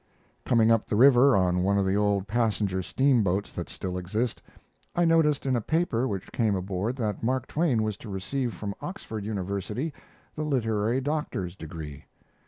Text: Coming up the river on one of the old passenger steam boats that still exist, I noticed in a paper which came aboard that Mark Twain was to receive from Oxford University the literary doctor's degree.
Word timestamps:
Coming 0.45 0.71
up 0.71 0.87
the 0.87 0.95
river 0.95 1.37
on 1.37 1.61
one 1.61 1.77
of 1.77 1.85
the 1.85 1.93
old 1.95 2.27
passenger 2.27 2.81
steam 2.81 3.21
boats 3.23 3.51
that 3.51 3.69
still 3.69 3.99
exist, 3.99 4.41
I 4.95 5.05
noticed 5.05 5.45
in 5.45 5.55
a 5.55 5.61
paper 5.61 6.07
which 6.07 6.31
came 6.31 6.55
aboard 6.55 6.95
that 6.95 7.21
Mark 7.21 7.45
Twain 7.45 7.83
was 7.83 7.97
to 7.97 8.09
receive 8.09 8.51
from 8.55 8.73
Oxford 8.81 9.25
University 9.25 9.93
the 10.33 10.41
literary 10.43 11.01
doctor's 11.01 11.55
degree. 11.55 12.05